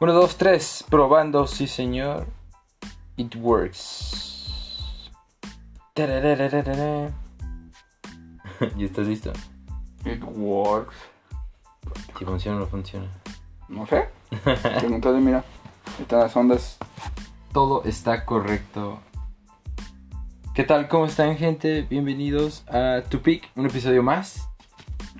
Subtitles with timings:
[0.00, 2.26] 1, 2, 3, probando, sí señor.
[3.16, 5.12] It works.
[5.94, 6.04] ¿Ya
[8.80, 9.32] estás listo?
[10.04, 10.96] It works.
[12.18, 13.06] Si funciona o no funciona.
[13.68, 14.08] No sé.
[14.80, 15.44] Pregúntale, mira.
[16.00, 16.76] Están las ondas.
[17.52, 18.98] Todo está correcto.
[20.54, 20.88] ¿Qué tal?
[20.88, 21.82] ¿Cómo están, gente?
[21.82, 24.48] Bienvenidos a Tupic, un episodio más.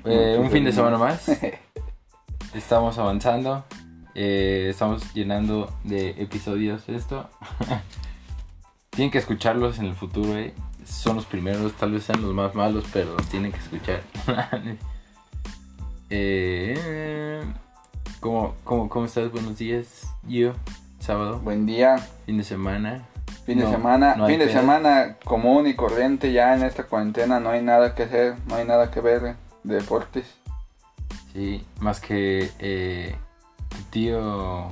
[0.05, 1.29] Eh, un fin de semana más.
[2.55, 3.65] Estamos avanzando.
[4.15, 7.29] Eh, estamos llenando de episodios esto.
[8.91, 10.55] tienen que escucharlos en el futuro, eh.
[10.85, 14.03] Son los primeros, tal vez sean los más malos, pero los tienen que escuchar.
[16.11, 17.43] eh,
[18.21, 19.33] ¿cómo, cómo, ¿Cómo estás?
[19.33, 20.53] Buenos días, yo.
[20.99, 21.99] Sábado, Buen día.
[22.27, 23.07] fin de semana.
[23.47, 24.15] Fin de No, semana.
[24.15, 27.41] no fin de semana común y corriente ya en esta cuarentena.
[27.41, 28.37] No hay nada que hacer.
[28.47, 30.27] No hay nada que ver de deportes.
[31.35, 33.17] Sí, más que eh,
[33.91, 34.69] tío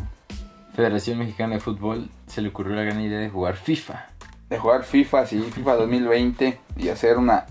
[0.74, 4.06] Federación Mexicana de Fútbol se le ocurrió la gran idea de jugar FIFA.
[4.48, 5.40] De jugar FIFA, sí.
[5.40, 6.58] FIFA 2020.
[6.76, 7.46] Y hacer una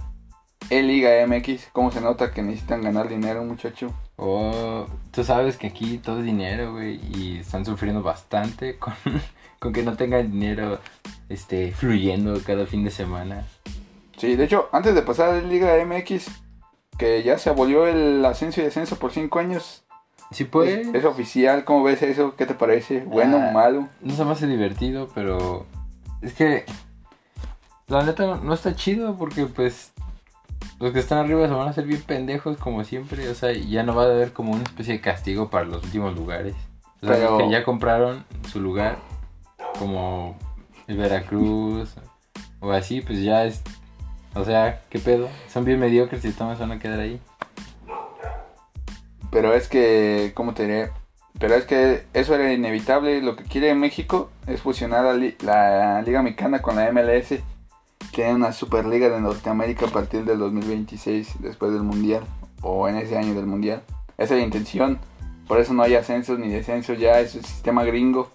[0.70, 1.68] E-Liga MX.
[1.72, 3.94] ¿Cómo se nota que necesitan ganar dinero, muchacho?
[4.16, 8.94] Oh, tú sabes que aquí todo es dinero, güey, y están sufriendo bastante con,
[9.60, 10.80] con que no tengan dinero
[11.28, 13.46] este, fluyendo cada fin de semana.
[14.18, 16.28] Sí, de hecho, antes de pasar a la Liga MX,
[16.98, 19.84] que ya se abolió el ascenso y descenso por 5 años.
[20.32, 22.36] Sí, pues, Es, es oficial, ¿cómo ves eso?
[22.38, 23.02] ¿Qué te parece?
[23.02, 23.48] ¿Bueno Ah.
[23.50, 23.88] o malo?
[24.02, 25.66] no se me hace divertido, pero
[26.22, 26.66] es que
[27.88, 29.92] la neta no, no está chido porque pues
[30.80, 33.84] los que están arriba se van a hacer bien pendejos como siempre, o sea, ya
[33.84, 36.56] no va a haber como una especie de castigo para los últimos lugares.
[37.02, 38.98] O sea, Pero- los que ya compraron su lugar,
[39.80, 40.36] como
[40.88, 41.94] el Veracruz
[42.60, 43.62] o así, pues ya es,
[44.34, 45.28] o sea, ¿qué pedo?
[45.52, 47.20] Son bien mediocres y todos van a quedar ahí.
[49.32, 50.90] Pero es que, ¿cómo te diré?
[51.40, 53.22] Pero es que eso era inevitable.
[53.22, 57.40] Lo que quiere México es fusionar la, li- la Liga Mexicana con la MLS.
[58.12, 62.24] Quieren una Superliga de Norteamérica a partir del 2026, después del Mundial,
[62.62, 63.82] o en ese año del Mundial.
[64.18, 65.00] Esa es la intención.
[65.48, 68.30] Por eso no hay ascensos ni descensos, ya es el sistema gringo.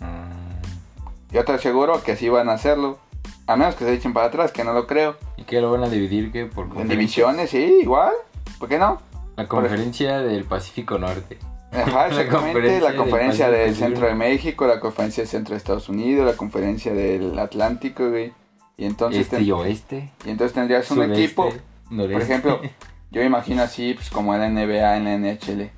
[0.00, 2.98] Mm, Yo te aseguro que así van a hacerlo.
[3.46, 5.16] A menos que se echen para atrás, que no lo creo.
[5.36, 6.30] ¿Y qué lo van a dividir?
[6.30, 6.46] ¿Qué?
[6.46, 8.12] Por En divisiones, sí, igual.
[8.58, 9.00] ¿Por qué no?
[9.42, 11.38] La conferencia del Pacífico Norte.
[11.72, 12.30] Ajá, La exactamente.
[12.52, 16.26] conferencia La del conferencia del, centro de México, la conferencia del centro de Estados Unidos,
[16.26, 18.32] la conferencia del Atlántico, güey.
[18.76, 20.10] Y entonces, este ten- y oeste.
[20.24, 21.50] y entonces tendrías un equipo,
[21.90, 22.12] noreste.
[22.12, 22.60] por ejemplo,
[23.10, 25.70] yo imagino así, pues como en la NBA, en la NHL.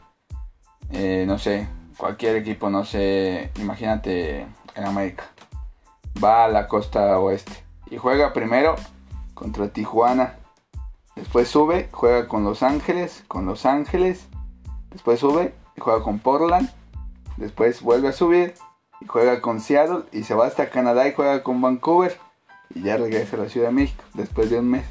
[0.91, 4.41] Eh, no sé, cualquier equipo, no sé, imagínate
[4.75, 5.25] en América.
[6.23, 7.53] Va a la costa oeste
[7.91, 8.75] y juega primero
[9.35, 10.37] contra Tijuana.
[11.17, 14.27] Después sube, juega con Los Ángeles, con Los Ángeles.
[14.91, 16.71] Después sube y juega con Portland.
[17.37, 18.55] Después vuelve a subir
[19.01, 22.19] y juega con Seattle y se va hasta Canadá y juega con Vancouver.
[22.75, 24.85] Y ya regresa a la Ciudad de México después de un mes.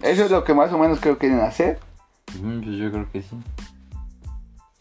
[0.00, 1.78] Eso es lo que más o menos creo que quieren hacer.
[2.40, 3.36] Mm, yo creo que sí.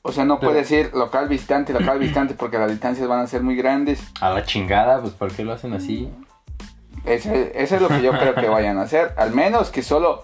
[0.02, 3.28] O sea, no Pero- puede decir local visitante, local visitante porque las distancias van a
[3.28, 4.04] ser muy grandes.
[4.22, 6.12] A la chingada, pues ¿por qué lo hacen así?
[7.06, 9.14] Ese, ese es lo que yo creo que vayan a hacer.
[9.18, 10.24] Al menos que solo.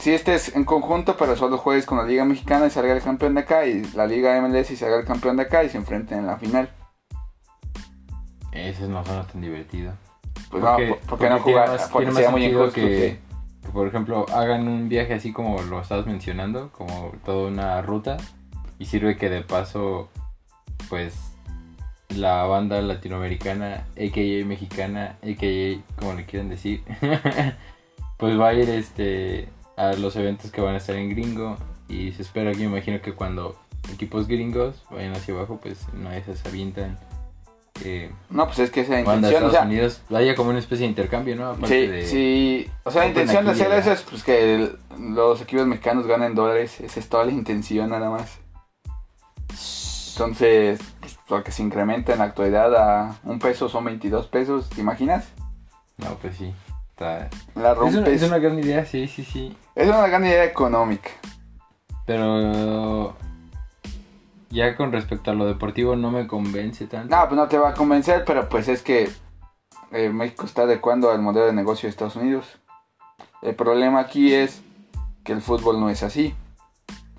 [0.00, 3.34] Si estés en conjunto, pero solo juegues con la Liga Mexicana y salga el campeón
[3.34, 3.66] de acá.
[3.66, 6.36] Y la Liga MLS y salga el campeón de acá y se enfrenten en la
[6.36, 6.70] final.
[8.52, 9.92] Ese no suena tan divertido.
[10.50, 11.68] Pues no, ¿por- ¿por qué no jugar?
[11.68, 12.72] más- Porque sería muy injusto.
[12.74, 13.66] que, sí.
[13.66, 18.16] que, por ejemplo, hagan un viaje así como lo estabas mencionando, como toda una ruta,
[18.78, 20.08] y sirve que de paso,
[20.88, 21.14] pues,
[22.16, 24.44] la banda latinoamericana, a.k.a.
[24.44, 25.98] mexicana, a.k.a.
[26.00, 26.82] como le quieran decir,
[28.18, 31.56] pues va a ir este a los eventos que van a estar en gringo,
[31.88, 33.58] y se espera que me imagino que cuando
[33.92, 36.98] equipos gringos vayan hacia abajo, pues no esas se avientan.
[37.84, 39.24] Eh, No, pues es que esa intención.
[39.24, 41.50] O Estados sea, Unidos haya como una especie de intercambio, ¿no?
[41.50, 42.06] Aparte sí, de...
[42.06, 42.70] sí.
[42.84, 44.78] O sea, la intención de hacer eso es pues, que el-
[45.14, 46.80] los equipos mexicanos ganen dólares.
[46.80, 48.38] Esa es toda la intención, nada más.
[50.14, 54.68] Entonces, pues, lo que se incrementa en la actualidad a un peso son 22 pesos.
[54.68, 55.28] ¿Te imaginas?
[55.98, 56.54] No, pues sí.
[56.90, 57.28] Está...
[57.54, 58.22] La Es, una, rompes.
[58.22, 59.56] es una gran idea, sí, sí, sí.
[59.74, 61.10] Es una gran idea económica.
[62.06, 63.16] Pero...
[64.50, 67.14] Ya con respecto a lo deportivo no me convence tanto.
[67.14, 69.10] No, pues no te va a convencer, pero pues es que
[69.90, 72.58] eh, México está adecuando al modelo de negocio de Estados Unidos.
[73.42, 74.62] El problema aquí es
[75.24, 76.34] que el fútbol no es así.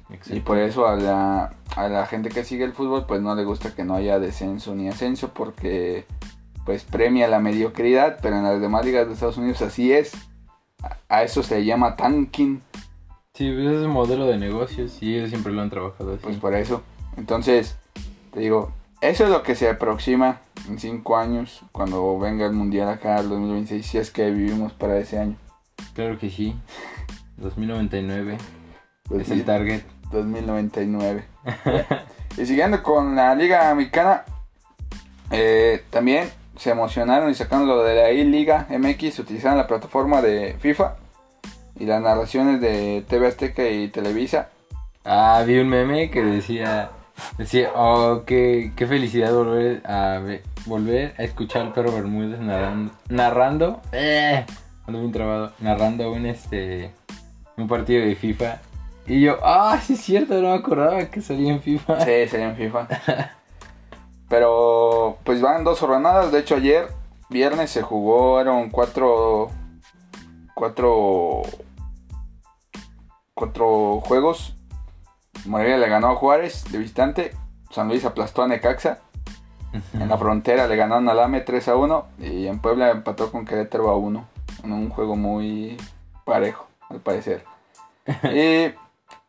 [0.10, 0.36] Exacto.
[0.36, 3.44] Y por eso a la, a la gente que sigue el fútbol pues no le
[3.46, 6.06] gusta que no haya descenso ni ascenso porque
[6.66, 10.12] pues premia la mediocridad, pero en las demás ligas de Estados Unidos así es.
[11.10, 12.62] A, eso se llama tanking,
[13.34, 16.22] Sí, pues es un modelo de negocios y ellos siempre lo han trabajado así.
[16.24, 16.82] pues por eso.
[17.18, 17.78] Entonces,
[18.34, 22.90] te digo, eso es lo que se aproxima en 5 años cuando venga el mundial
[22.90, 25.36] acá el 2026, si es que vivimos para ese año.
[25.94, 26.56] Claro que sí.
[27.38, 28.38] 2099
[29.04, 29.84] Pues es sí, el target.
[30.12, 31.24] 2099.
[32.38, 34.24] Y siguiendo con la Liga Americana,
[35.32, 40.56] eh, también se emocionaron y sacaron lo de la I-Liga MX, utilizaron la plataforma de
[40.60, 40.96] FIFA
[41.80, 44.50] y las narraciones de TV Azteca y Televisa.
[45.06, 46.90] Ah, vi un meme que decía,
[47.38, 53.82] decía, oh, qué, felicidad volver a ve- volver a escuchar al perro Bermúdez narrando, narrando,
[53.92, 54.46] eh,
[55.60, 56.92] narrando un este,
[57.58, 58.58] un partido de FIFA.
[59.08, 62.02] Y yo, ah, sí es cierto, no me acordaba que salía en FIFA.
[62.02, 62.88] Sí, sería en FIFA.
[64.30, 66.32] Pero pues van dos jornadas.
[66.32, 66.90] De hecho, ayer,
[67.30, 69.50] viernes, se jugaron cuatro.
[70.54, 71.44] Cuatro.
[73.34, 74.56] Cuatro juegos.
[75.46, 77.32] Morelia le ganó a Juárez de visitante.
[77.70, 79.00] San Luis aplastó a Necaxa.
[79.94, 82.08] En la frontera le ganaron al AME 3 a 1.
[82.20, 84.28] Y en Puebla empató con Querétaro a 1.
[84.64, 85.78] En un juego muy
[86.26, 87.46] parejo, al parecer.
[88.24, 88.74] Y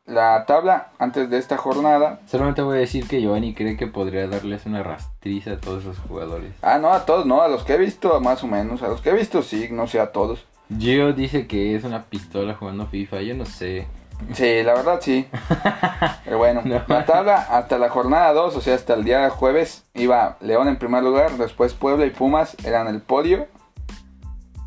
[0.09, 4.27] la tabla antes de esta jornada Solamente voy a decir que Giovanni cree que podría
[4.27, 6.51] darles una rastriza a todos esos jugadores.
[6.63, 9.01] Ah, no, a todos, no, a los que he visto más o menos, a los
[9.03, 10.47] que he visto sí, no sé a todos.
[10.79, 13.87] Gio dice que es una pistola jugando FIFA, yo no sé.
[14.33, 15.29] Sí, la verdad sí.
[16.25, 16.83] Pero bueno, No.
[16.89, 20.77] la tabla hasta la jornada 2, o sea, hasta el día jueves, iba León en
[20.79, 23.47] primer lugar, después Puebla y Pumas eran el podio.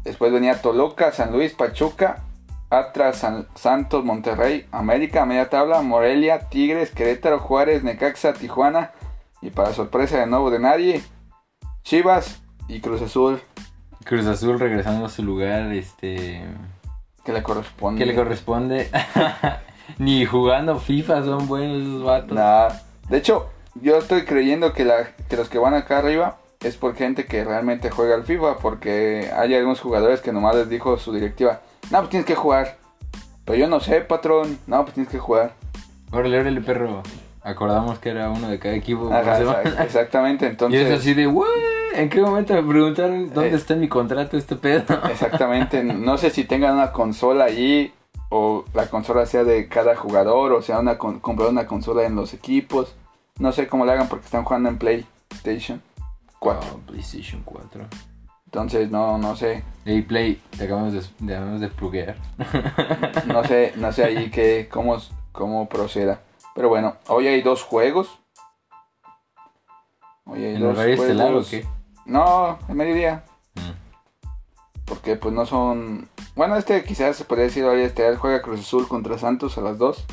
[0.04, 2.24] Después venía Toluca, San Luis, Pachuca,
[2.72, 8.92] Atlas, San- Santos, Monterrey, América, media tabla, Morelia, Tigres, Querétaro, Juárez, Necaxa, Tijuana
[9.42, 11.04] y para sorpresa de nuevo de nadie,
[11.84, 13.42] Chivas y Cruz Azul,
[14.04, 16.44] Cruz Azul regresando a su lugar, este...
[17.24, 18.00] que le corresponde.
[18.00, 18.90] ¿Qué le corresponde?
[19.98, 22.32] Ni jugando FIFA son buenos esos vatos.
[22.32, 22.70] Nah.
[23.10, 26.96] De hecho, yo estoy creyendo que, la, que los que van acá arriba es por
[26.96, 31.12] gente que realmente juega al FIFA, porque hay algunos jugadores que nomás les dijo su
[31.14, 32.78] directiva, no, pues tienes que jugar.
[33.46, 35.54] Pero yo no sé, patrón, no, pues tienes que jugar.
[36.12, 37.02] Órale, órale, perro.
[37.44, 39.12] Acordamos que era uno de cada equipo.
[39.12, 41.00] Ajá, exactamente, Y es entonces...
[41.00, 41.48] así de, "What?
[41.96, 43.56] ¿En qué momento me preguntaron dónde Eh.
[43.56, 44.84] está mi contrato este pedo?
[45.10, 47.92] Exactamente, no sé si tengan una consola allí
[48.30, 52.16] o la consola sea de cada jugador o sea una con- comprar una consola en
[52.16, 52.96] los equipos.
[53.40, 55.82] No sé cómo lo hagan porque están jugando en PlayStation
[56.40, 56.70] 4.
[56.76, 57.86] Oh, PlayStation 4.
[58.52, 62.16] Entonces no no sé, Hey, Play, te acabamos de, te acabamos de pluguear.
[63.26, 64.98] no sé, no sé ahí que cómo
[65.32, 66.22] cómo proceda.
[66.54, 68.20] Pero bueno, hoy hay dos juegos.
[70.26, 71.66] Hoy hay ¿En dos horario estelar o qué?
[72.06, 73.24] No, en mediodía.
[73.56, 74.86] Mm.
[74.86, 76.10] Porque pues no son...
[76.36, 79.80] Bueno, este quizás se podría decir hoy este juega Cruz Azul contra Santos a las
[79.80, 80.06] 2.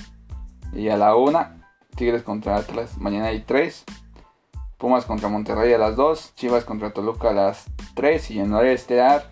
[0.73, 1.47] Y a la 1,
[1.95, 2.97] Tigres contra Atlas.
[2.97, 3.85] Mañana hay 3.
[4.79, 6.35] Pumas contra Monterrey a las 2.
[6.37, 8.31] Chivas contra Toluca a las 3.
[8.31, 9.27] Y en horario estelar,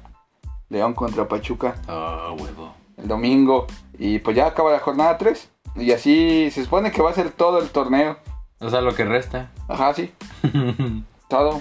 [0.69, 2.75] León contra Pachuca Ah, huevo.
[2.97, 3.67] el domingo.
[3.99, 5.49] Y pues ya acaba la jornada 3.
[5.77, 8.17] Y así se supone que va a ser todo el torneo.
[8.61, 9.51] o sea, lo que resta.
[9.69, 10.13] Ajá, sí,
[11.29, 11.61] todo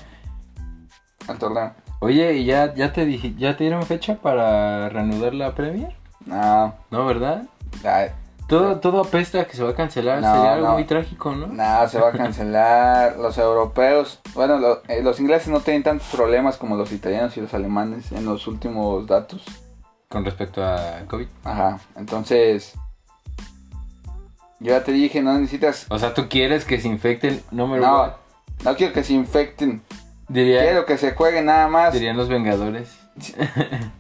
[1.30, 1.74] el torneo.
[2.00, 5.96] Oye, ¿y ya, ya te dije, ya te dieron fecha para reanudar la Premier?
[6.26, 7.44] No, ¿No, verdad?
[7.84, 8.10] ay,
[8.48, 10.22] Todo, todo apesta a que se va a cancelar.
[10.22, 10.74] No, Sería algo no.
[10.74, 11.48] muy trágico, ¿no?
[11.48, 13.16] Nada, se va a cancelar.
[13.20, 17.42] los europeos, bueno, lo- eh, los ingleses no tienen tantos problemas como los italianos y
[17.42, 19.44] los alemanes en los últimos datos.
[20.10, 21.28] Con respecto a COVID.
[21.44, 22.74] Ajá, entonces,
[24.60, 27.42] yo ya te dije, no necesitas, O sea, tú quieres que se infecten.
[27.52, 28.14] No me no,
[28.64, 29.82] no quiero que se infecten,
[30.28, 31.94] Diría, quiero que se jueguen nada más.
[31.94, 32.96] dirían los Vengadores.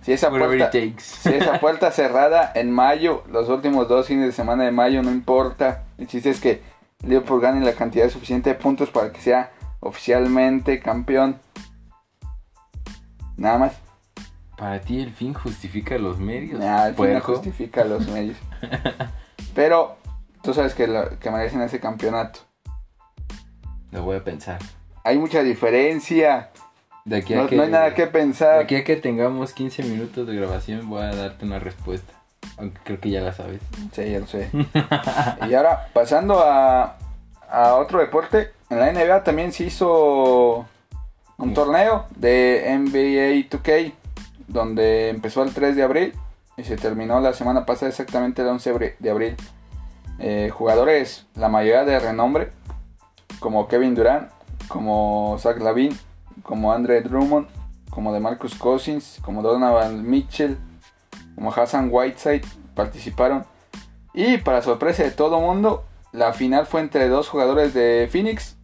[0.01, 4.63] Si esa puerta, si esa puerta cerrada en mayo, los últimos dos fines de semana
[4.65, 5.83] de mayo, no importa.
[5.97, 6.61] El chiste es que
[7.01, 11.39] Liverpool gane la cantidad suficiente de puntos para que sea oficialmente campeón.
[13.37, 13.73] Nada más.
[14.57, 16.59] Para ti el fin justifica los medios.
[16.59, 18.37] Nada, al fin no justifica los medios.
[19.53, 19.97] Pero
[20.41, 22.39] tú sabes que, lo- que merecen ese campeonato.
[23.91, 24.59] Lo voy a pensar.
[25.03, 26.51] Hay mucha diferencia.
[27.05, 28.59] De aquí a No, que, no hay nada que de pensar.
[28.59, 32.13] aquí a que tengamos 15 minutos de grabación voy a darte una respuesta.
[32.57, 33.61] Aunque creo que ya la sabes.
[33.91, 34.49] Sí, ya lo sé.
[35.49, 36.97] y ahora, pasando a,
[37.49, 40.65] a otro deporte, en la NBA también se hizo
[41.37, 43.93] un torneo de NBA 2K,
[44.47, 46.13] donde empezó el 3 de abril
[46.57, 49.35] y se terminó la semana pasada exactamente el 11 abri- de abril.
[50.19, 52.51] Eh, jugadores, la mayoría de renombre,
[53.39, 54.29] como Kevin Durant,
[54.69, 55.97] como Zach Lavin,
[56.45, 57.47] como Andre Drummond,
[57.89, 60.57] como DeMarcus Cousins, como Donovan Mitchell,
[61.35, 62.43] como Hassan Whiteside
[62.75, 63.45] participaron.
[64.13, 68.55] Y para sorpresa de todo mundo, la final fue entre dos jugadores de Phoenix,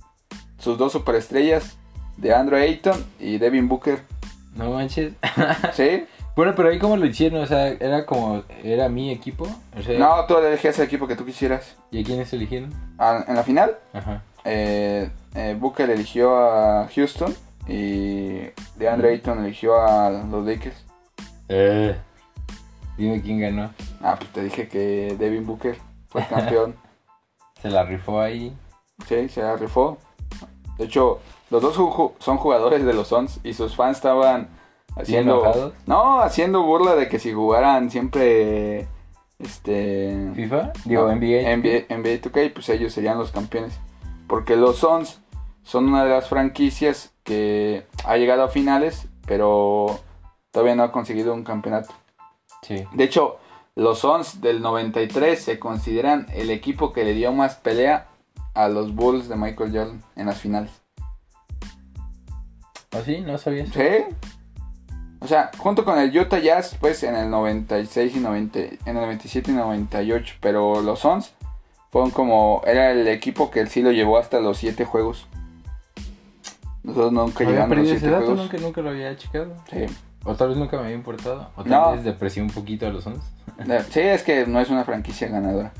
[0.57, 1.77] sus dos superestrellas,
[2.17, 4.01] de Andrew Ayton y Devin Booker.
[4.55, 5.13] No manches.
[5.73, 6.05] ¿Sí?
[6.35, 9.47] bueno, pero ahí cómo lo hicieron, o sea, era como, era mi equipo.
[9.77, 11.75] O sea, No, tú elegías el equipo que tú quisieras.
[11.89, 12.71] ¿Y a quiénes eligieron?
[12.99, 14.21] Ah, En la final, Ajá.
[14.45, 17.33] eh, eh, Booker eligió a Houston
[17.67, 18.41] y
[18.77, 20.85] de Andrew Ayton eligió a los Lakers.
[21.49, 21.95] Eh,
[22.97, 23.71] dime quién ganó.
[24.01, 25.77] Ah, pues te dije que Devin Booker
[26.09, 26.75] fue campeón.
[27.61, 28.55] Se la rifó ahí.
[29.07, 29.97] Sí, se la rifó.
[30.79, 31.19] De hecho,
[31.51, 34.49] los dos ju- son jugadores de los Suns y sus fans estaban
[34.95, 38.87] haciendo no, haciendo burla de que si jugaran siempre
[39.37, 40.71] este ¿FIFA?
[40.85, 41.55] Digo, no, NBA.
[41.55, 43.79] NBA, NBA 2K, pues ellos serían los campeones.
[44.27, 45.21] Porque los Suns
[45.63, 49.99] son una de las franquicias que ha llegado a finales, pero
[50.51, 51.93] todavía no ha conseguido un campeonato.
[52.63, 52.85] Sí.
[52.93, 53.37] De hecho,
[53.75, 58.07] los Suns del 93 se consideran el equipo que le dio más pelea
[58.53, 60.71] a los Bulls de Michael Jordan en las finales.
[62.91, 63.21] ¿Ah, sí?
[63.21, 63.69] ¿No sabías?
[63.69, 64.05] ¿Sí?
[65.21, 68.95] O sea, junto con el Utah Jazz, pues en el 96 y 90, en el
[68.95, 70.35] 97 y 98.
[70.41, 71.31] Pero los Suns
[71.89, 72.61] fueron como.
[72.65, 75.27] Era el equipo que sí lo llevó hasta los 7 juegos.
[76.95, 78.43] Nosotros nunca Había llegamos a los perdido 7 ese dato, juegos.
[78.43, 79.53] nunca, nunca lo había checado.
[79.69, 79.85] Sí.
[80.23, 81.49] O tal vez nunca me había importado.
[81.55, 81.91] O tal No.
[81.93, 83.23] vez deprecié un poquito a los Suns.
[83.67, 85.73] Eh, Sí, es que no es una franquicia ganadora.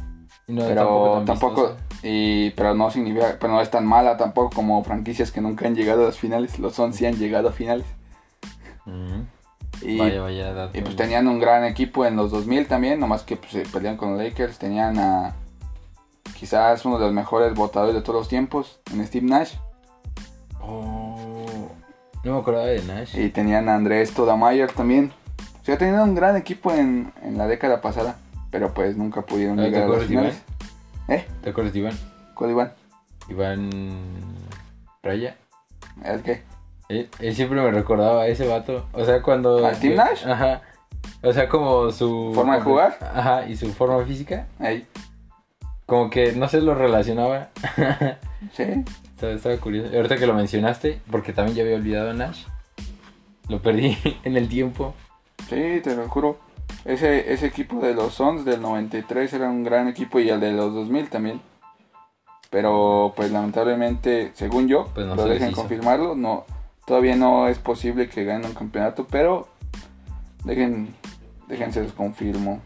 [0.48, 1.86] No, pero tan tampoco, vistosa.
[2.04, 5.76] y pero no significa pero no es tan mala tampoco como franquicias que nunca han
[5.76, 7.86] llegado a las finales los Suns sí han llegado a finales
[8.86, 9.26] Ujú.
[9.88, 10.78] y, vaya, vaya dato.
[10.78, 13.96] y, pues tenían un gran equipo en los 2000 también nomás que pues, se pelean
[13.96, 15.36] con los Lakers tenían a
[16.38, 19.54] quizás uno de los mejores votadores de todos los tiempos en Steve Nash
[22.24, 23.18] no me acordaba de Nash.
[23.18, 25.12] y tenían a Andrés Stoudemire también
[25.62, 28.16] o sea tenían un gran equipo en, en la década pasada
[28.50, 30.26] pero pues nunca pudieron Ah, ¿te llegar a las de Iván?
[30.32, 30.42] finales
[31.08, 31.26] ¿eh?
[31.42, 31.98] ¿Te acuerdas de Iván?
[32.36, 32.74] ¿cuál Iván?
[33.30, 33.70] Iván
[35.04, 35.36] Raya.
[36.04, 36.44] ¿el qué?
[36.90, 38.86] Él, él siempre me recordaba a ese vato.
[38.92, 39.66] O sea, cuando.
[39.66, 40.28] ¿A Steve Nash?
[40.28, 40.62] Ajá.
[41.24, 42.32] O sea, como su.
[42.36, 42.98] ¿Forma de jugar?
[43.16, 44.46] Ajá, y su forma física.
[44.60, 44.86] Ahí.
[45.86, 47.50] Como que no se lo relacionaba.
[48.54, 48.64] sí
[49.22, 49.96] estaba, estaba curioso.
[49.96, 52.46] Ahorita que lo mencionaste, porque también ya había olvidado a Nash.
[53.48, 54.96] Lo perdí en el tiempo.
[55.50, 56.40] Sí, te lo juro.
[56.86, 60.54] Ese, ese equipo de los Suns del 93 era un gran equipo y el de
[60.54, 61.42] los 2000 también.
[62.50, 66.46] Pero pues lamentablemente, según yo, Pues no lo dejen confirmarlo, no,
[66.86, 69.48] todavía no es posible que ganen un campeonato, pero
[70.44, 70.94] dejen,
[71.48, 72.62] déjense los confirmo.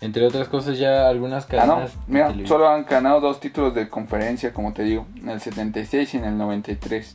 [0.00, 1.96] Entre otras cosas, ya algunas Ah, no, cadenas.
[2.06, 6.16] mira, solo han ganado dos títulos de conferencia, como te digo, en el 76 y
[6.18, 7.14] en el 93.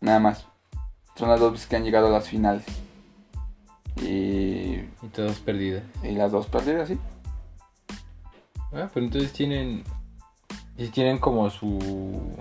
[0.00, 0.46] Nada más.
[1.16, 2.64] Son las dos veces que han llegado a las finales.
[4.00, 4.06] Y
[5.02, 5.82] Y todas perdidas.
[6.02, 6.98] Y las dos perdidas, sí.
[8.72, 9.84] Ah, pero entonces tienen.
[10.78, 12.36] Sí tienen como su.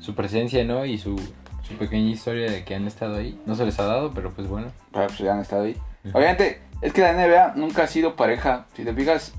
[0.00, 0.84] Su presencia, ¿no?
[0.84, 1.16] Y su,
[1.62, 3.40] su pequeña historia de que han estado ahí.
[3.46, 4.68] No se les ha dado, pero pues bueno.
[4.92, 5.76] Pero pues ya han estado ahí.
[6.12, 8.66] Obviamente, es que la NBA nunca ha sido pareja.
[8.74, 9.32] Si te fijas,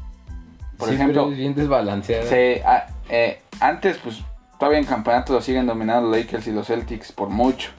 [0.77, 2.24] por ejemplo, es bien desbalanceada.
[2.29, 4.22] se, a- eh, antes, pues
[4.60, 7.72] todavía en campeonato lo siguen dominando los Lakers y los Celtics por mucho.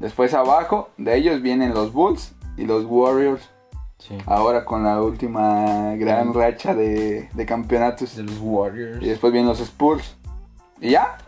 [0.00, 3.48] Después abajo de ellos vienen los Bulls y los Warriors.
[3.98, 4.16] Sí.
[4.26, 8.14] Ahora con la última gran racha de, de campeonatos.
[8.14, 9.02] De los Warriors.
[9.02, 10.16] Y después vienen los Spurs.
[10.80, 11.18] Y ya.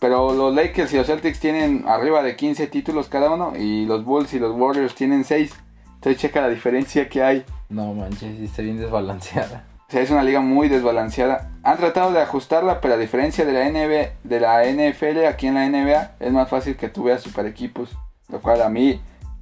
[0.00, 3.52] Pero los Lakers y los Celtics tienen arriba de 15 títulos cada uno.
[3.58, 5.52] Y los Bulls y los Warriors tienen 6.
[5.98, 7.44] Entonces checa la diferencia que hay.
[7.68, 9.64] No manches, sí está bien desbalanceada.
[9.88, 11.50] O sea, es una liga muy desbalanceada.
[11.64, 15.54] Han tratado de ajustarla, pero a diferencia de la, NBA, de la NFL, aquí en
[15.54, 17.96] la NBA es más fácil que tú veas super equipos.
[18.28, 19.00] Lo cual a mí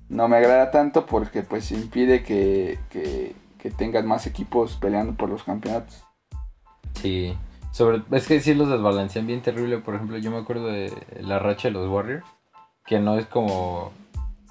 [0.09, 5.29] no me agrada tanto porque pues impide que, que, que tengas más equipos peleando por
[5.29, 6.05] los campeonatos.
[6.95, 7.37] Sí.
[7.73, 9.79] Sobre, es que sí los desbalancean bien terrible.
[9.79, 12.25] Por ejemplo, yo me acuerdo de la racha de los Warriors.
[12.87, 13.93] Que no es como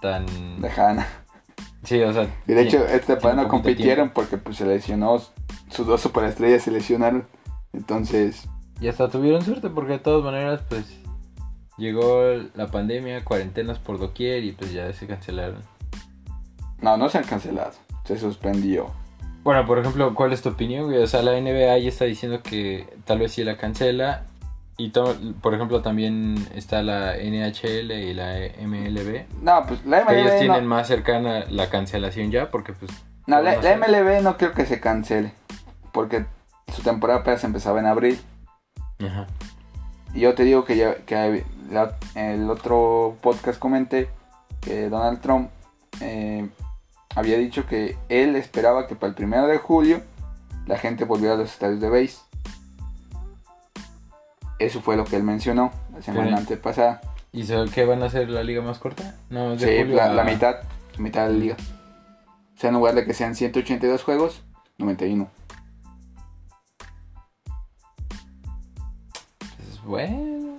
[0.01, 0.25] tan.
[0.62, 1.07] Lejana.
[1.86, 2.27] Sí, o sea.
[2.48, 5.22] Y de sí, hecho, esta temporada no compitieron porque pues se lesionó,
[5.70, 7.27] sus dos superestrellas se lesionaron.
[7.74, 8.48] Entonces,
[8.82, 10.86] Y hasta tuvieron suerte porque de todas maneras, pues.
[11.77, 12.24] Llegó
[12.54, 15.62] la pandemia, cuarentenas por doquier y pues ya se cancelaron.
[16.82, 17.72] no, no se han cancelado.
[18.06, 18.92] Se suspendió.
[19.44, 20.86] Bueno, por ejemplo, ¿cuál es tu opinión?
[20.86, 21.04] güey?
[21.04, 24.25] O sea, la NBA ya está diciendo que tal vez sí la cancela.
[24.77, 29.25] Y to- por ejemplo, también está la NHL y la MLB.
[29.41, 32.91] No, pues la Que ellos MLB, tienen no, más cercana la cancelación ya, porque pues...
[33.25, 33.55] no, la.
[33.55, 35.32] MLB no creo que se cancele.
[35.94, 36.25] Porque
[36.74, 38.20] su temporada apenas empezaba en abril.
[39.00, 39.27] Ajá.
[40.13, 44.10] Y yo te digo que, ya, que la- el otro podcast comenté
[44.62, 45.51] que Donald Trump
[46.01, 46.50] eh,
[47.15, 50.01] había dicho que él esperaba que para el primero de julio
[50.67, 52.17] la gente volviera a los estadios de base.
[54.59, 57.01] Eso fue lo que él mencionó la semana Pero- antepasada.
[57.31, 59.15] ¿Y so- qué van a hacer la liga más corta?
[59.29, 60.55] No, Sí, julio la, la mitad,
[60.95, 61.57] la mitad de la liga.
[62.55, 64.41] O sea, en lugar de que sean 182 juegos,
[64.77, 65.29] 91.
[69.39, 70.57] Pues, bueno.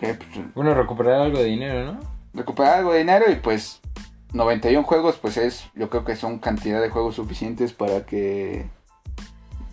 [0.00, 0.18] Pues,
[0.54, 2.18] Bueno, recuperar algo de dinero, ¿no?
[2.34, 3.80] recuperar algo de dinero y pues
[4.32, 8.66] 91 juegos, pues es, yo creo que son cantidad de juegos suficientes para que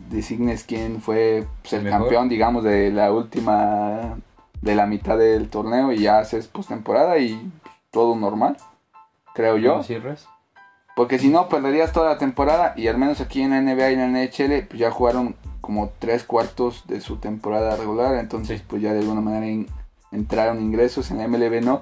[0.10, 2.00] designes quién fue pues, el Mejor.
[2.02, 4.16] campeón, digamos, de la última,
[4.62, 7.52] de la mitad del torneo y ya haces postemporada y
[7.92, 8.58] todo normal,
[9.34, 9.72] creo yo.
[9.74, 10.28] ¿Cómo cierras?
[10.96, 13.94] Porque si no, perderías toda la temporada y al menos aquí en la NBA y
[13.96, 18.82] en la NHL pues ya jugaron como tres cuartos de su temporada regular, entonces pues
[18.82, 19.68] ya de alguna manera in-
[20.12, 21.82] entraron ingresos en la MLB, ¿no?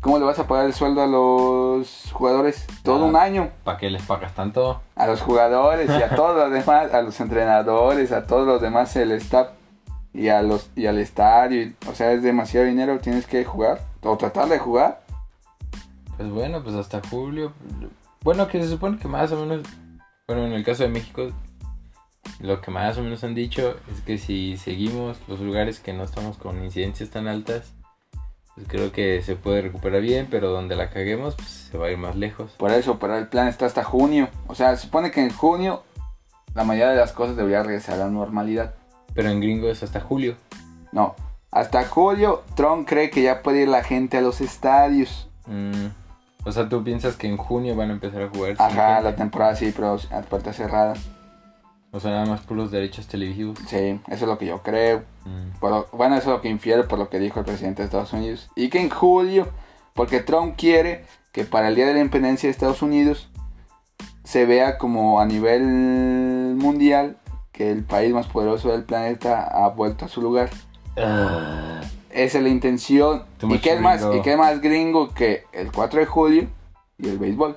[0.00, 2.66] ¿Cómo le vas a pagar el sueldo a los jugadores?
[2.82, 3.08] Todo Ah.
[3.08, 3.50] un año.
[3.64, 4.80] ¿Para qué les pagas tanto?
[4.96, 8.96] A los jugadores y a todos los demás, a los entrenadores, a todos los demás,
[8.96, 9.48] el staff
[10.14, 11.62] y a los y al estadio.
[11.62, 15.02] y- o sea, es demasiado dinero, tienes que jugar o tratar de jugar.
[16.16, 17.52] Pues bueno, pues hasta julio.
[18.22, 19.66] Bueno, que se supone que más o menos,
[20.26, 21.28] bueno, en el caso de México,
[22.38, 26.04] lo que más o menos han dicho es que si seguimos los lugares que no
[26.04, 27.72] estamos con incidencias tan altas,
[28.66, 31.98] creo que se puede recuperar bien, pero donde la caguemos, pues se va a ir
[31.98, 32.52] más lejos.
[32.52, 34.28] Por eso, pero el plan está hasta junio.
[34.46, 35.82] O sea, se supone que en junio
[36.54, 38.74] la mayoría de las cosas debería regresar a la normalidad.
[39.14, 40.36] Pero en gringo es hasta julio.
[40.92, 41.14] No,
[41.50, 45.28] hasta julio Trump cree que ya puede ir la gente a los estadios.
[45.46, 45.86] Mm,
[46.44, 48.56] o sea, tú piensas que en junio van a empezar a jugar.
[48.58, 50.94] Ajá, la temporada sí, pero a puerta cerrada.
[51.92, 53.58] O sea, nada más puros derechos televisivos.
[53.66, 55.02] Sí, eso es lo que yo creo.
[55.24, 55.58] Mm.
[55.58, 57.86] Por lo- bueno, eso es lo que infiere por lo que dijo el presidente de
[57.86, 58.48] Estados Unidos.
[58.54, 59.48] Y que en julio,
[59.94, 63.28] porque Trump quiere que para el Día de la Independencia de Estados Unidos
[64.24, 65.62] se vea como a nivel
[66.56, 67.16] mundial
[67.52, 70.50] que el país más poderoso del planeta ha vuelto a su lugar.
[70.96, 73.24] Ah, Esa es la intención.
[73.42, 74.04] ¿Y qué, más.
[74.14, 76.48] ¿Y qué más gringo que el 4 de julio
[76.98, 77.56] y el béisbol?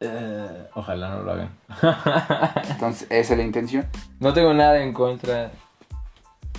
[0.00, 1.50] Eh, ojalá no lo hagan.
[2.70, 3.86] Entonces, esa es la intención.
[4.20, 5.50] No tengo nada en contra.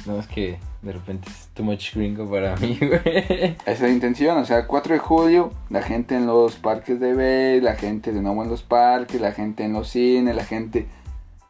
[0.05, 3.55] No es que de repente es too much gringo para mí, güey.
[3.65, 4.37] Esa es la intención.
[4.37, 8.11] O sea, el 4 de julio, la gente en los parques de béis, la gente
[8.11, 10.87] de nuevo en los parques, la gente en los cines, la gente,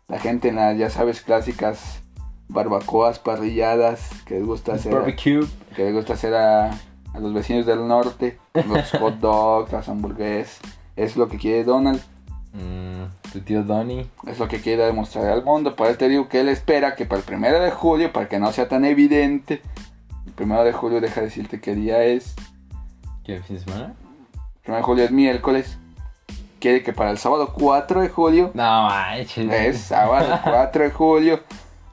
[0.07, 2.01] la gente en las, ya sabes, clásicas
[2.47, 5.45] barbacoas, parrilladas, que les gusta hacer, Barbecue.
[5.75, 6.71] que les gusta hacer a,
[7.13, 10.59] a los vecinos del norte, los hot dogs, las hamburguesas.
[10.99, 12.01] Es lo que quiere Donald.
[12.53, 14.07] Mm, tu tío Donnie.
[14.27, 15.75] Es lo que quiere demostrar al mundo.
[15.75, 18.39] Por eso te digo que él espera que para el primero de julio, para que
[18.39, 19.61] no sea tan evidente,
[20.25, 22.35] el primero de julio deja de decirte qué día es.
[23.23, 23.93] ¿Qué fin de semana?
[24.33, 25.77] El primero de julio es miércoles.
[26.59, 29.49] Quiere que para el sábado 4 de julio, No manches.
[29.53, 31.39] es sábado 4 de julio,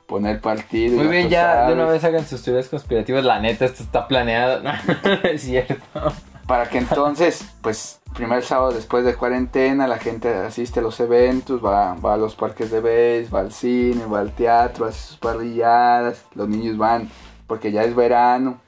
[0.06, 0.96] poner partido.
[0.96, 3.24] Muy bien, ya de una vez hagan sus teorías conspirativas.
[3.24, 4.62] La neta, esto está planeado.
[4.64, 4.72] No,
[5.22, 6.12] es cierto.
[6.46, 11.64] Para que entonces, pues, primer sábado después de cuarentena, la gente asiste a los eventos,
[11.64, 15.18] va, va a los parques de base, va al cine, va al teatro, hace sus
[15.18, 17.11] parrilladas, los niños van,
[17.46, 18.59] porque ya es verano,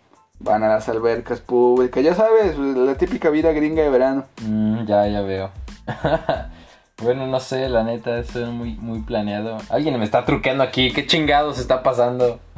[0.41, 4.25] van a las albercas públicas, ya sabes, la típica vida gringa de verano.
[4.43, 5.51] Mm, ya, ya veo.
[7.03, 9.59] bueno, no sé, la neta, eso es muy, muy planeado.
[9.71, 10.93] Alguien me está truqueando aquí.
[10.93, 12.41] ¿Qué chingados está pasando?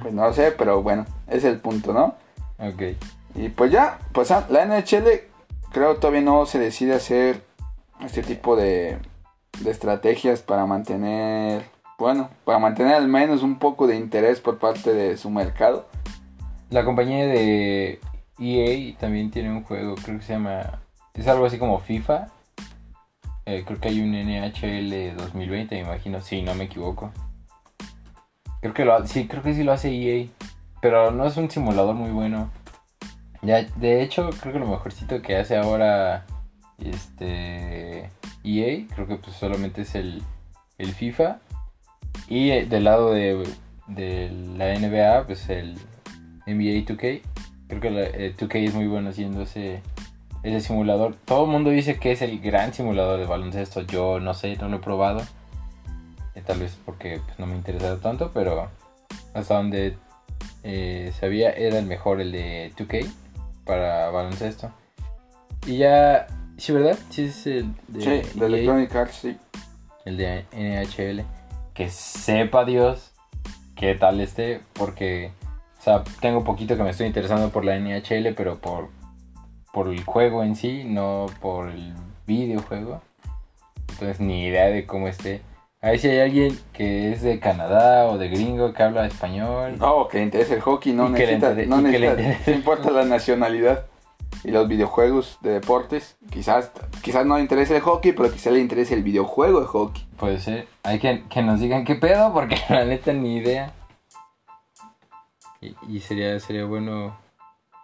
[0.00, 2.14] Pues no lo sé, pero bueno, ese es el punto, ¿no?
[2.60, 2.96] Ok.
[3.38, 5.06] Y pues ya, pues ah, la NHL
[5.70, 7.44] creo todavía no se decide hacer
[8.00, 8.98] este tipo de,
[9.60, 11.64] de estrategias para mantener,
[11.98, 15.86] bueno, para mantener al menos un poco de interés por parte de su mercado.
[16.70, 18.00] La compañía de
[18.40, 20.80] EA también tiene un juego, creo que se llama.
[21.14, 22.26] Es algo así como FIFA.
[23.46, 26.20] Eh, creo que hay un NHL 2020, me imagino.
[26.20, 27.12] Sí, no me equivoco.
[28.60, 30.26] Creo que lo sí, creo que sí lo hace EA.
[30.80, 32.50] Pero no es un simulador muy bueno.
[33.42, 36.26] Ya, de hecho, creo que lo mejorcito que hace ahora
[36.78, 38.10] este
[38.44, 40.22] EA, creo que pues solamente es el,
[40.78, 41.38] el FIFA.
[42.28, 43.46] Y eh, del lado de,
[43.86, 45.74] de la NBA, pues el
[46.46, 47.22] NBA 2K.
[47.68, 49.82] Creo que la, eh, 2K es muy bueno haciendo ese,
[50.42, 51.14] ese simulador.
[51.24, 53.82] Todo el mundo dice que es el gran simulador de baloncesto.
[53.82, 55.22] Yo no sé, no lo he probado.
[56.34, 58.68] Eh, tal vez porque pues, no me interesa tanto, pero
[59.34, 59.96] hasta donde
[60.64, 63.08] eh, sabía era el mejor el de 2K
[63.68, 64.72] para baloncesto.
[65.66, 66.26] Y ya,
[66.56, 66.98] sí, ¿verdad?
[67.10, 69.36] Sí, es el de, sí, de EA, Electronic Arts, sí.
[70.06, 71.24] el de NHL.
[71.74, 73.12] Que sepa Dios
[73.76, 75.32] qué tal esté, porque,
[75.78, 78.88] o sea, tengo poquito que me estoy interesando por la NHL, pero por,
[79.72, 81.92] por el juego en sí, no por el
[82.26, 83.02] videojuego.
[83.90, 85.42] Entonces, ni idea de cómo esté.
[85.80, 89.76] A ver si hay alguien que es de Canadá o de gringo que habla español.
[89.78, 93.04] No, que le interesa el hockey, no le necesita, intere- no le no importa la
[93.04, 93.86] nacionalidad.
[94.44, 96.70] Y los videojuegos de deportes, quizás,
[97.02, 100.06] quizás no le interese el hockey, pero quizás le interese el videojuego de hockey.
[100.16, 100.66] Puede ser.
[100.82, 103.72] Hay que, que nos digan qué pedo, porque la neta ni idea.
[105.60, 107.16] Y, y sería, sería bueno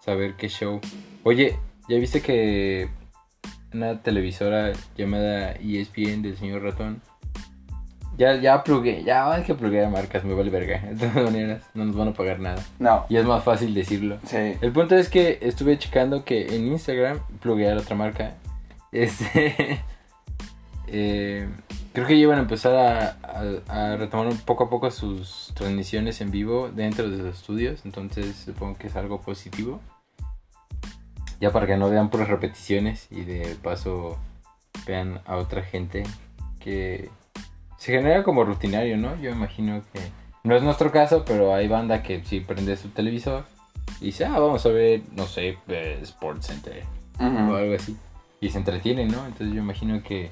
[0.04, 0.80] saber qué show.
[1.22, 2.88] Oye, ¿ya viste que
[3.72, 7.02] una televisora llamada ESPN del señor ratón?
[8.16, 10.78] Ya, ya plugué, ya hay que pluguear marcas, me vale verga.
[10.92, 12.62] De todas maneras, no nos van a pagar nada.
[12.78, 14.18] No, Y es más fácil decirlo.
[14.24, 14.54] sí.
[14.60, 18.34] El punto es que estuve checando que en Instagram, pluguear otra marca,
[18.92, 19.80] este,
[20.86, 21.48] eh,
[21.92, 23.16] creo que ya iban a empezar a,
[23.68, 28.36] a- a retomar poco a poco sus transmisiones en vivo dentro de sus estudios, entonces
[28.44, 29.80] supongo que es algo positivo.
[31.40, 34.18] Ya para que no vean puras repeticiones y de paso
[34.86, 36.04] vean a otra gente
[36.60, 37.10] que
[37.84, 39.14] se genera como rutinario, ¿no?
[39.20, 40.00] Yo imagino que
[40.42, 43.44] no es nuestro caso, pero hay banda que sí prende su televisor
[44.00, 46.82] y dice, ah, vamos a ver, no sé, eh, Sports Center
[47.20, 47.94] o algo así.
[48.40, 49.26] Y se entretienen, ¿no?
[49.26, 50.30] Entonces yo imagino que...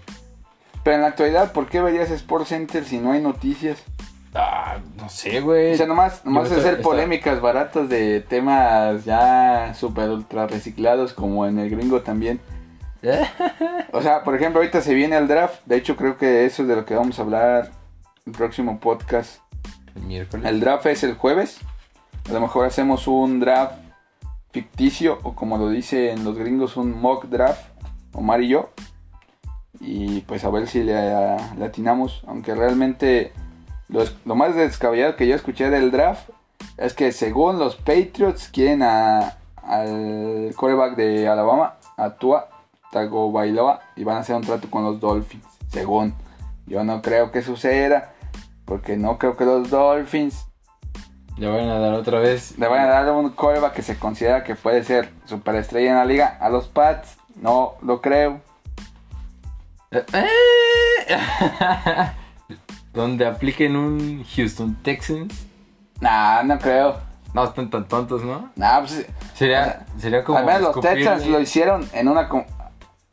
[0.83, 3.85] Pero en la actualidad, ¿por qué verías Sports Center si no hay noticias?
[4.33, 5.75] Ah, no sé, güey.
[5.75, 11.59] O sea, nomás, nomás hacer polémicas baratas de temas ya super ultra reciclados como en
[11.59, 12.41] el gringo también.
[13.93, 15.61] O sea, por ejemplo, ahorita se viene el draft.
[15.67, 17.71] De hecho, creo que eso es de lo que vamos a hablar
[18.27, 19.41] el próximo podcast.
[19.95, 20.47] El miércoles.
[20.47, 21.59] El draft es el jueves.
[22.29, 23.75] A lo mejor hacemos un draft
[24.51, 27.63] ficticio o como lo dicen los gringos, un mock draft,
[28.13, 28.71] Omar y yo.
[29.81, 32.23] Y pues a ver si le, le atinamos.
[32.27, 33.33] Aunque realmente
[33.93, 36.31] lo, más descabellado que yo escuché del draft
[36.79, 42.49] es que según los Patriots quieren a, al quarterback de Alabama, a Tua
[42.93, 45.45] Tagovailoa, y van a hacer un trato con los Dolphins.
[45.69, 46.15] Según.
[46.67, 48.13] Yo no creo que suceda.
[48.65, 50.47] Porque no creo que los Dolphins
[51.37, 52.57] Le van a dar otra vez.
[52.59, 56.05] le van a dar un quarterback que se considera que puede ser superestrella en la
[56.05, 57.17] liga a los Pats.
[57.35, 58.41] No lo creo.
[62.95, 65.47] Donde apliquen un Houston Texans.
[66.01, 66.97] Nah, no creo.
[67.35, 68.51] No están tan tontos, ¿no?
[68.57, 70.39] Nah, pues, Sería, sería como.
[70.39, 72.29] al menos los Texans lo hicieron en una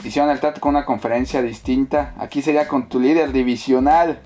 [0.04, 2.14] hicieron el trato con una conferencia distinta.
[2.18, 4.20] Aquí sería con tu líder divisional.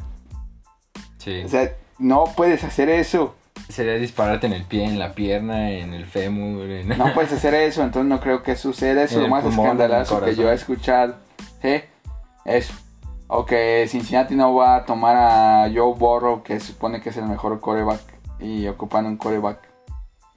[1.18, 1.44] Sí.
[1.44, 3.36] O sea, no puedes hacer eso.
[3.70, 6.66] Sería dispararte en el pie, en la pierna, en el fémur.
[6.66, 6.90] En...
[6.90, 9.04] No puedes hacer eso, entonces no creo que suceda.
[9.04, 11.16] Eso es lo más pulmón, escandaloso que yo he escuchado.
[11.62, 11.82] ¿Sí?
[12.46, 12.74] Eso.
[13.28, 17.18] O que Cincinnati no va a tomar a Joe Burrow, que se supone que es
[17.18, 18.02] el mejor coreback,
[18.40, 19.60] y ocupan un coreback,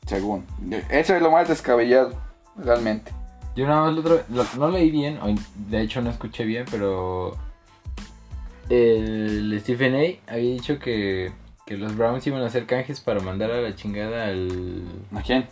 [0.07, 0.47] según.
[0.89, 2.15] Eso es lo más descabellado,
[2.57, 3.13] realmente.
[3.57, 5.27] Yo nada más lo otro, lo- no leí bien, o
[5.69, 7.37] de hecho no escuché bien, pero
[8.69, 10.33] el Stephen A.
[10.33, 11.33] había dicho que,
[11.65, 14.83] que los Browns iban a hacer canjes para mandar a la chingada al
[15.15, 15.47] ¿A quién?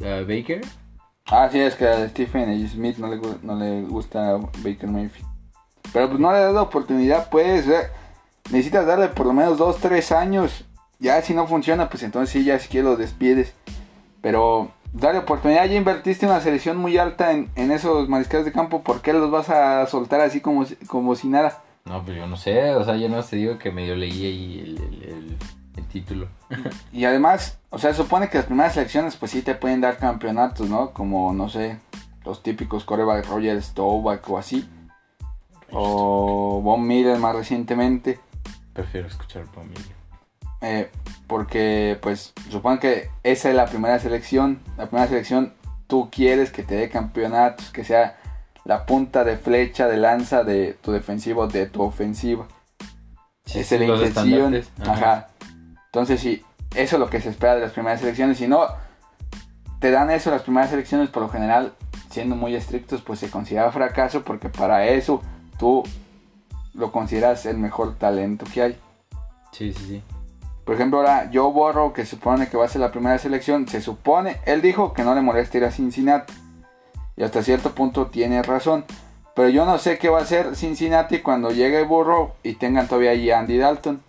[0.00, 0.60] a Baker.
[1.26, 2.68] Ah, sí, es que a Stephen A.
[2.68, 5.26] Smith no le, no le gusta Baker Mayfield.
[5.92, 7.66] Pero pues no le ha dado oportunidad, pues.
[7.66, 7.90] o sea,
[8.50, 10.64] necesitas darle por lo menos 2, 3 años.
[10.98, 13.52] Ya si no funciona, pues entonces sí, ya si quieres lo despides.
[14.20, 18.82] Pero darle oportunidad, ya invertiste una selección muy alta en, en esos mariscales de campo.
[18.82, 21.62] ¿Por qué los vas a soltar así como, si- como si nada?
[21.84, 24.60] No, pues yo no sé, o sea, yo no te digo que medio leí ahí
[24.60, 25.36] el, el- el-
[25.76, 26.28] el título.
[26.92, 30.68] Y además, o sea, supone que las primeras selecciones pues sí te pueden dar campeonatos,
[30.68, 30.90] ¿no?
[30.92, 31.78] Como, no sé,
[32.24, 34.68] los típicos coreback Roger Staubach o así.
[35.70, 38.18] O Von Miller más recientemente.
[38.72, 39.74] Prefiero escuchar por mí.
[40.60, 40.90] Eh,
[41.26, 44.60] porque pues supone que esa es la primera selección.
[44.76, 45.54] La primera selección
[45.86, 48.16] tú quieres que te dé campeonatos, que sea
[48.64, 52.46] la punta de flecha de lanza de tu defensivo, de tu ofensiva.
[53.46, 54.54] Sí, es sí, la intención.
[54.54, 54.70] estandartes.
[54.86, 55.28] Ajá.
[55.86, 56.44] Entonces, sí,
[56.74, 58.38] eso es lo que se espera de las primeras elecciones.
[58.38, 58.66] Si no
[59.80, 61.72] te dan eso las primeras elecciones, por lo general,
[62.10, 65.22] siendo muy estrictos, pues se considera fracaso porque para eso
[65.58, 65.82] tú
[66.74, 68.78] lo consideras el mejor talento que hay.
[69.52, 70.02] Sí, sí, sí.
[70.68, 73.80] Por ejemplo, ahora Joe Burrow, que supone que va a ser la primera selección, se
[73.80, 76.34] supone, él dijo que no le molesta ir a Cincinnati.
[77.16, 78.84] Y hasta cierto punto tiene razón.
[79.34, 83.12] Pero yo no sé qué va a hacer Cincinnati cuando llegue Burrow y tengan todavía
[83.12, 84.02] ahí a Andy Dalton.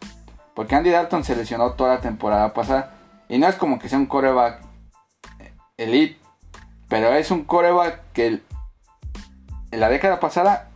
[0.53, 2.93] Porque Andy Dalton se lesionó toda la temporada pasada.
[3.29, 4.59] Y no es como que sea un coreback
[5.77, 6.19] elite.
[6.89, 8.41] Pero es un coreback que
[9.71, 10.67] en la década pasada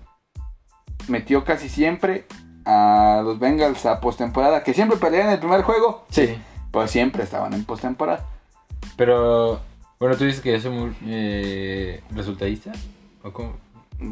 [1.09, 2.25] metió casi siempre
[2.65, 4.63] a los Bengals a postemporada.
[4.63, 6.05] Que siempre perdían el primer juego.
[6.09, 6.37] Sí.
[6.71, 8.25] Pues siempre estaban en postemporada.
[8.97, 9.59] Pero,
[9.99, 12.71] bueno, tú dices que yo soy muy eh, resultadista.
[13.23, 13.53] ¿O cómo?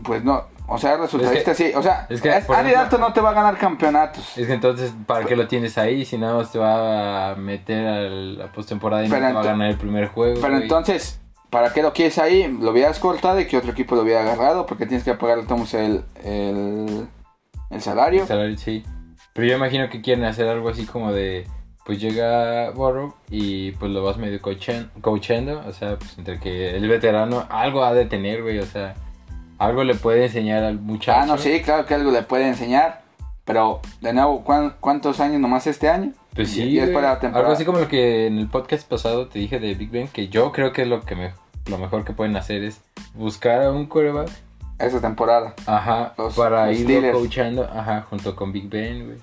[0.04, 1.72] Pues no, o sea, resultadista sí.
[1.76, 4.38] O sea, es que, ejemplo- no te va a ganar campeonatos.
[4.38, 6.06] Es que entonces, ¿para qué lo tienes ahí?
[6.06, 9.44] Si nada más te va a meter a la postemporada y no te va a
[9.44, 10.40] ganar el primer juego.
[10.40, 10.64] Pero güey.
[10.64, 12.48] entonces, ¿para qué lo quieres ahí?
[12.48, 16.06] Lo hubieras cortado y que otro equipo lo hubiera agarrado porque tienes que Thomas el,
[16.24, 17.08] el,
[17.72, 18.22] el salario.
[18.22, 18.84] El salario, sí.
[19.34, 21.48] Pero yo imagino que quieren hacer algo así como de.
[21.86, 25.64] Pues llega Borrow y pues lo vas medio coachan- coachando.
[25.68, 28.60] O sea, pues entre que el veterano algo ha de tener, güey.
[28.60, 28.94] O sea,
[29.58, 31.20] algo le puede enseñar al muchacho.
[31.22, 33.02] Ah, no, sí, claro que algo le puede enseñar.
[33.46, 36.14] Pero, de nuevo, ¿cuán- ¿cuántos años nomás este año?
[36.36, 37.04] Pues Y- sí, y después güey.
[37.04, 37.40] la temporada.
[37.48, 40.28] algo así como lo que en el podcast pasado te dije de Big Ben, que
[40.28, 41.34] yo creo que es lo que me,
[41.66, 42.82] lo mejor que pueden hacer es
[43.16, 44.30] buscar a un quarterback,
[44.82, 45.54] Esa temporada.
[45.66, 47.18] ajá, Los- para los irlo Steelers.
[47.18, 49.18] coachando, ajá, junto con Big Ben, güey.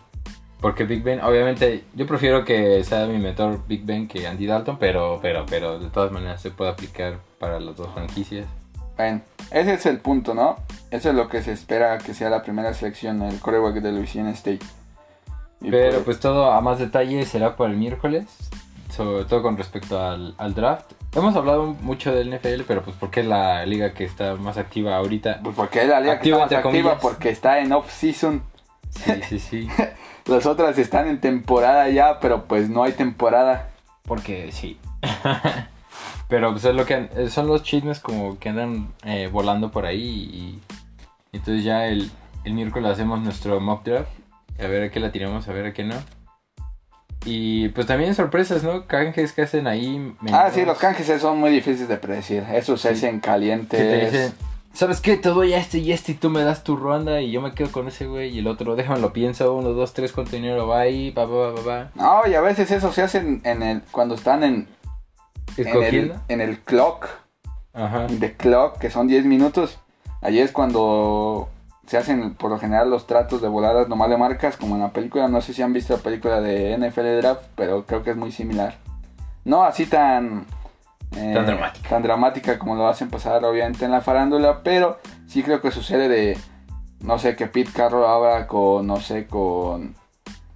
[0.61, 4.77] Porque Big Ben, obviamente, yo prefiero que sea mi mentor Big Ben que Andy Dalton,
[4.79, 8.47] pero, pero, pero de todas maneras se puede aplicar para las dos franquicias.
[8.97, 9.21] Bueno,
[9.53, 10.57] ese es el punto, ¿no?
[10.90, 14.31] Eso es lo que se espera que sea la primera selección, el quarterback de Louisiana
[14.31, 14.59] State.
[15.61, 18.25] Y Pero pues, pues todo a más detalle será para el miércoles,
[18.90, 20.92] sobre todo con respecto al, al draft.
[21.14, 24.96] Hemos hablado mucho del NFL, pero pues porque es la liga que está más activa
[24.96, 25.40] ahorita.
[25.42, 26.98] pues porque es la liga que Activa, está más activa comillas.
[27.03, 28.42] porque está en off-season.
[28.90, 29.68] Sí, sí, sí.
[30.27, 33.70] Las otras están en temporada ya, pero pues no hay temporada.
[34.05, 34.79] Porque sí.
[36.29, 39.87] Pero pues es lo que eh, son los chismes como que andan eh, volando por
[39.87, 40.61] ahí y,
[41.33, 42.11] y entonces ya el,
[42.44, 44.11] el miércoles hacemos nuestro mock draft.
[44.61, 45.94] A ver a qué la tiramos, a ver a qué no.
[47.24, 48.87] Y pues también sorpresas, ¿no?
[48.87, 50.14] Canjes que hacen ahí.
[50.33, 52.44] Ah, sí, los canjes son muy difíciles de predecir.
[52.52, 53.07] Esos se Sí.
[53.07, 54.12] hacen Que te calientes.
[54.12, 54.35] dicen,
[54.72, 55.16] ¿sabes qué?
[55.16, 57.52] Te doy a este y este y tú me das tu ronda y yo me
[57.52, 60.66] quedo con ese güey y el otro, déjame lo pienso, uno, dos, tres, cuánto dinero
[60.68, 61.90] va ahí, va, va, va, va.
[61.96, 64.68] No, y a veces eso se hacen en el, cuando están en,
[65.57, 67.09] en, el, en el clock.
[67.74, 68.07] Ajá.
[68.09, 69.78] de clock, que son 10 minutos.
[70.20, 71.48] Allí es cuando
[71.88, 74.90] se hacen por lo general los tratos de voladas nomás de marcas, como en la
[74.92, 75.27] película.
[75.27, 78.31] No sé si han visto la película de NFL Draft, pero creo que es muy
[78.31, 78.77] similar.
[79.44, 80.44] No así tan...
[81.16, 81.88] eh, Tan dramática.
[81.88, 86.09] Tan dramática como lo hacen pasar obviamente en la farándula, pero sí creo que sucede
[86.09, 86.38] de...
[87.01, 89.94] No sé, que Pete Carroll habla con, no sé, con...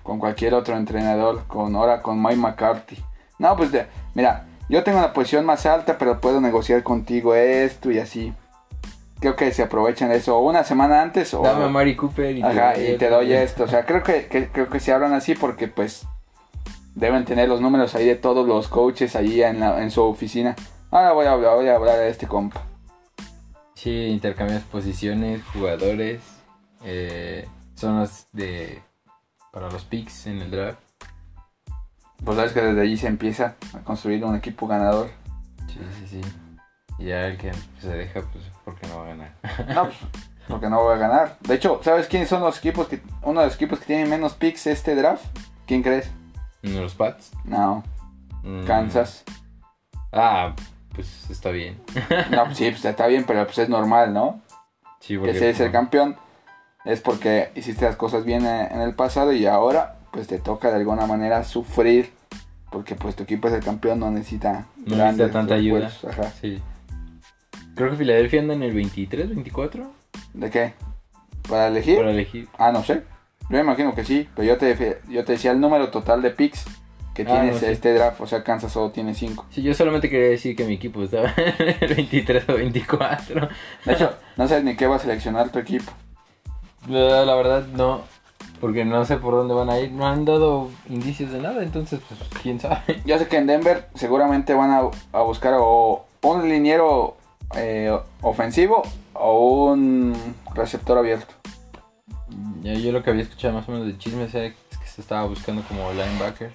[0.03, 3.03] Con cualquier otro entrenador, con ahora con Mike McCarthy.
[3.39, 7.91] No, pues de, mira, yo tengo la posición más alta, pero puedo negociar contigo esto
[7.91, 8.35] y así.
[9.23, 12.43] Creo que se aprovechan de eso una semana antes o Dame a Mari Cooper y
[12.43, 13.65] Ajá, doy y te doy esto.
[13.65, 16.07] O sea, creo que, que- creo que se hablan así porque pues
[16.95, 20.55] deben tener los números ahí de todos los coaches ahí en, la- en su oficina.
[20.91, 22.63] Ahora voy a hablar, voy a hablar de este compa.
[23.75, 26.21] Sí, intercambias posiciones, jugadores,
[26.85, 28.83] eh, zonas de
[29.53, 30.79] para los picks en el draft.
[32.25, 35.11] Pues sabes que desde allí se empieza a construir un equipo ganador.
[35.69, 36.21] Sí, sí, sí.
[36.99, 39.33] Y ya el que se deja, pues, porque no va a ganar.
[39.75, 39.97] No, pues,
[40.49, 41.37] porque no voy a ganar.
[41.41, 44.35] De hecho, ¿sabes quiénes son los equipos que uno de los equipos que tienen menos
[44.35, 45.25] picks este draft?
[45.67, 46.11] ¿Quién crees?
[46.63, 47.33] ¿No los Pats?
[47.45, 47.83] No,
[48.45, 48.65] Mm.
[48.65, 49.23] Kansas.
[50.13, 50.55] Ah,
[50.95, 51.81] pues está bien.
[52.31, 54.41] No, pues sí, pues está bien, pero pues es normal, ¿no?
[54.99, 56.17] Sí, Que porque seas el campeón
[56.85, 60.71] es porque hiciste las cosas bien eh, en el pasado y ahora pues te toca
[60.71, 62.13] de alguna manera sufrir
[62.71, 65.87] porque pues tu equipo es el campeón, no necesita no necesita tanta ayuda.
[66.09, 66.31] ajá.
[66.41, 66.61] Sí.
[67.75, 69.91] Creo que Filadelfia anda en el 23, 24
[70.35, 70.75] ¿De qué?
[71.49, 71.97] ¿Para elegir?
[71.97, 72.49] para elegir.
[72.59, 73.03] Ah, no sé.
[73.49, 76.31] Yo me imagino que sí, pero yo te, yo te decía el número total de
[76.31, 76.65] picks
[77.15, 79.47] que Ah, tienes no, este draft, o sea, Kansas solo tiene 5.
[79.51, 83.49] Sí, yo solamente quería decir que mi equipo estaba en el 23 o 24.
[83.85, 85.93] De hecho, no sabes ni qué va a seleccionar tu equipo.
[86.89, 88.03] La, la verdad no,
[88.61, 89.93] porque no sé por dónde van a ir.
[89.93, 93.03] No han dado indicios de nada, entonces pues quién sabe.
[93.05, 94.83] Yo sé que en Denver seguramente van a,
[95.13, 97.17] a buscar o un liniero
[97.55, 98.83] eh, ofensivo
[99.15, 101.35] o un receptor abierto.
[102.63, 105.25] Ya, yo lo que había escuchado más o menos de chismes era que se estaba
[105.27, 106.53] buscando como linebacker.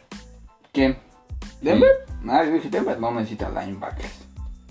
[0.72, 0.98] ¿Quién?
[1.62, 1.92] ¿Denver?
[2.28, 4.26] Ah, yo dije, Denver no necesita linebackers.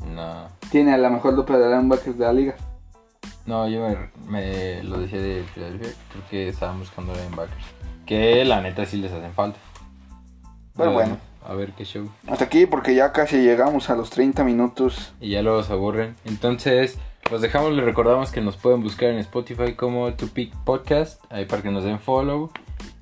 [0.07, 2.55] No, Tiene a la mejor dupla de linebackers de la liga.
[3.45, 3.97] no, yo me,
[4.29, 7.65] me lo decía de Filadelfia porque estaban buscando linebackers.
[8.05, 9.59] Que la neta sí les hacen falta.
[10.77, 11.17] Pero bueno.
[11.47, 12.09] A ver qué show.
[12.27, 15.13] Hasta aquí porque ya casi llegamos a los 30 minutos.
[15.21, 16.17] Y ya se aburren.
[16.25, 16.99] Entonces,
[17.31, 21.45] los dejamos, les recordamos que nos pueden buscar en Spotify como To Pick Podcast, ahí
[21.45, 22.51] para que nos den follow.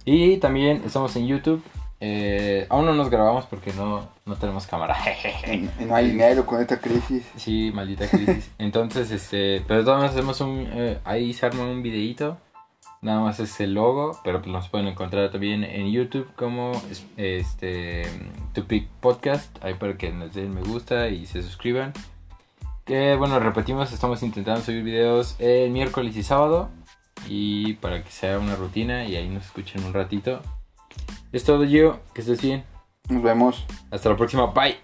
[0.05, 1.63] Y también estamos en YouTube.
[2.01, 4.97] Eh, aún no nos grabamos porque no, no tenemos cámara.
[5.81, 7.25] No hay dinero con esta crisis.
[7.37, 8.51] sí, maldita crisis.
[8.59, 12.37] Entonces, este, pero de todas maneras hacemos un, eh, ahí se arma un videíto.
[13.05, 17.05] Nada más es el logo, pero pues nos pueden encontrar también en YouTube como es-
[17.17, 18.03] este
[18.55, 21.93] To Pick Podcast, ahí para que nos den me gusta y se suscriban.
[22.87, 26.71] Que bueno, repetimos, estamos intentando subir videos el miércoles y sábado.
[27.29, 30.41] Y para que sea una rutina y ahí nos escuchen un ratito.
[31.33, 32.01] Es todo, Gio.
[32.15, 32.65] Que estés bien.
[33.09, 33.65] Nos vemos.
[33.91, 34.47] Hasta la próxima.
[34.47, 34.77] Bye.